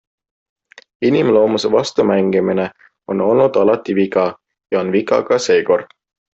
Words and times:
Inimloomuse 1.09 1.69
vastu 1.75 2.07
mängimine 2.13 2.67
on 3.15 3.23
olnud 3.29 3.61
alati 3.65 3.97
viga 4.01 4.27
ja 4.71 4.85
on 4.85 4.93
viga 4.99 5.25
ka 5.33 5.43
seekord. 5.49 5.97